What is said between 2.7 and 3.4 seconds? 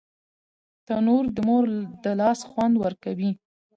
ورکوي